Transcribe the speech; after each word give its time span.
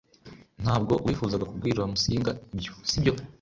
ntabwo 0.63 0.93
wifuzaga 1.05 1.45
kubwira 1.49 1.89
musinga 1.91 2.31
ibyo, 2.55 2.71
sibyo 2.89 3.11